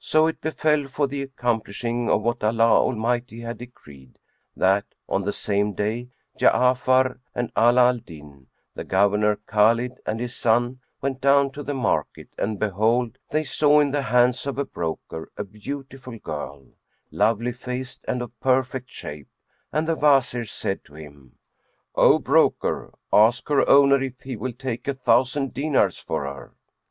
So 0.00 0.26
it 0.26 0.40
befell, 0.40 0.88
for 0.88 1.06
the 1.06 1.20
accomplishing 1.20 2.08
of 2.08 2.22
what 2.22 2.42
Allah 2.42 2.80
Almighty 2.80 3.40
had 3.42 3.58
decreed, 3.58 4.18
that 4.56 4.86
on 5.06 5.20
the 5.20 5.34
same 5.34 5.74
day, 5.74 6.08
Ja'afar 6.40 7.18
and 7.34 7.52
Ala 7.58 7.88
al 7.88 7.98
Din, 7.98 8.46
the 8.74 8.84
Governor 8.84 9.36
Khбlid 9.46 9.98
and 10.06 10.18
his 10.18 10.34
son 10.34 10.80
went 11.02 11.20
down 11.20 11.50
to 11.50 11.62
the 11.62 11.74
market 11.74 12.28
and 12.38 12.58
behold, 12.58 13.18
they 13.28 13.44
saw 13.44 13.78
in 13.80 13.90
the 13.90 14.00
hands 14.00 14.46
of 14.46 14.56
a 14.56 14.64
broker 14.64 15.30
a 15.36 15.44
beautiful 15.44 16.18
girl, 16.20 16.68
lovely 17.10 17.52
faced 17.52 18.02
and 18.08 18.22
of 18.22 18.40
perfect 18.40 18.88
shape, 18.90 19.28
and 19.74 19.86
the 19.86 19.94
Wazir 19.96 20.46
said 20.46 20.86
to 20.86 20.94
him, 20.94 21.36
"O 21.94 22.18
broker, 22.18 22.94
ask 23.12 23.46
her 23.50 23.68
owner 23.68 24.00
if 24.02 24.18
he 24.22 24.36
will 24.36 24.54
take 24.54 24.88
a 24.88 24.94
thousand 24.94 25.52
dinars 25.52 25.98
for 25.98 26.24
her." 26.24 26.54